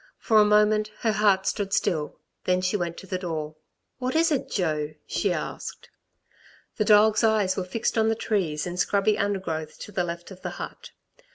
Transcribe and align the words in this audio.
For 0.17 0.39
a 0.39 0.45
moment 0.45 0.89
her 1.01 1.11
heart 1.11 1.45
stood 1.45 1.73
still. 1.73 2.17
Then 2.45 2.61
she 2.61 2.75
went 2.75 2.97
to 2.97 3.05
the 3.05 3.19
door. 3.19 3.53
"What 3.99 4.15
is 4.15 4.31
it, 4.31 4.49
Jo?" 4.49 4.95
she 5.05 5.31
asked. 5.31 5.89
The 6.77 6.85
dog's 6.85 7.23
eyes 7.23 7.55
were 7.55 7.63
fixed 7.63 7.99
on 7.99 8.09
the 8.09 8.15
trees 8.15 8.65
and 8.65 8.79
scrubby 8.79 9.15
undergrowth 9.15 9.77
to 9.77 9.91
the 9.91 10.03
left 10.03 10.31
of 10.31 10.41
the 10.41 10.49
hut. 10.57 10.89